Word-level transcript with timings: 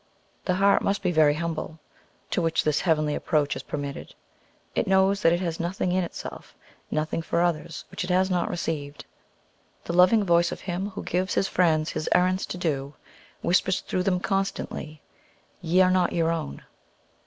The 0.45 0.55
heart 0.55 0.81
must 0.81 1.03
be 1.03 1.11
very 1.11 1.35
humble 1.35 1.77
to 2.31 2.41
which 2.41 2.63
this 2.63 2.81
heavenly 2.81 3.13
approach 3.13 3.55
is 3.55 3.61
permitted. 3.61 4.15
It 4.73 4.87
knows 4.87 5.21
that 5.21 5.31
it 5.31 5.41
has 5.41 5.59
nothing 5.59 5.91
in 5.91 6.03
itself, 6.03 6.55
nothing 6.89 7.21
for 7.21 7.39
others, 7.39 7.85
which 7.91 8.03
it 8.03 8.09
has 8.09 8.31
not 8.31 8.49
received. 8.49 9.05
The 9.83 9.93
loving 9.93 10.23
Voice 10.23 10.51
of 10.51 10.61
Him 10.61 10.89
who 10.89 11.03
gives 11.03 11.35
his 11.35 11.47
friends 11.47 11.91
his 11.91 12.09
errands 12.15 12.47
to 12.47 12.57
do 12.57 12.95
whispers 13.43 13.81
through 13.81 14.01
them 14.01 14.19
constantly, 14.19 15.03
"Ye 15.61 15.81
are 15.83 15.91
not 15.91 16.13
your 16.13 16.31
own." 16.31 16.63